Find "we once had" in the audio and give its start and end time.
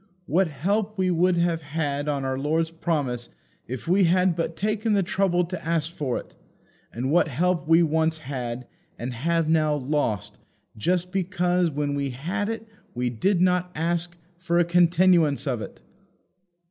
7.67-8.65